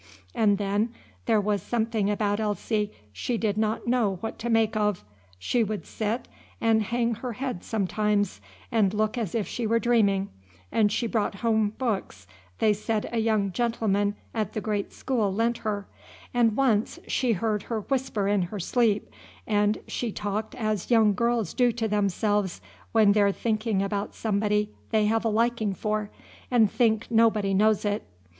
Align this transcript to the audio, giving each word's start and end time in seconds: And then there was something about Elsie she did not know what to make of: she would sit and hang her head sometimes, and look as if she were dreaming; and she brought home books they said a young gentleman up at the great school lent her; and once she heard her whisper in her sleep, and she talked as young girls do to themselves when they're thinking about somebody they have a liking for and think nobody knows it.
And 0.33 0.57
then 0.57 0.95
there 1.27 1.39
was 1.39 1.61
something 1.61 2.09
about 2.09 2.39
Elsie 2.39 2.91
she 3.13 3.37
did 3.37 3.55
not 3.55 3.85
know 3.85 4.15
what 4.21 4.39
to 4.39 4.49
make 4.49 4.75
of: 4.75 5.05
she 5.37 5.63
would 5.63 5.85
sit 5.85 6.27
and 6.59 6.81
hang 6.81 7.13
her 7.13 7.33
head 7.33 7.63
sometimes, 7.63 8.41
and 8.71 8.95
look 8.95 9.15
as 9.15 9.35
if 9.35 9.47
she 9.47 9.67
were 9.67 9.77
dreaming; 9.77 10.29
and 10.71 10.91
she 10.91 11.05
brought 11.05 11.35
home 11.45 11.75
books 11.77 12.25
they 12.57 12.73
said 12.73 13.09
a 13.11 13.19
young 13.19 13.51
gentleman 13.51 14.15
up 14.33 14.41
at 14.47 14.53
the 14.53 14.59
great 14.59 14.91
school 14.91 15.31
lent 15.31 15.59
her; 15.59 15.85
and 16.33 16.57
once 16.57 16.97
she 17.05 17.33
heard 17.33 17.61
her 17.69 17.81
whisper 17.81 18.27
in 18.27 18.41
her 18.41 18.59
sleep, 18.59 19.07
and 19.45 19.77
she 19.87 20.11
talked 20.11 20.55
as 20.55 20.89
young 20.89 21.13
girls 21.13 21.53
do 21.53 21.71
to 21.73 21.87
themselves 21.87 22.59
when 22.91 23.11
they're 23.11 23.31
thinking 23.31 23.83
about 23.83 24.15
somebody 24.15 24.71
they 24.89 25.05
have 25.05 25.23
a 25.23 25.29
liking 25.29 25.75
for 25.75 26.09
and 26.49 26.71
think 26.71 27.05
nobody 27.11 27.53
knows 27.53 27.85
it. 27.85 28.01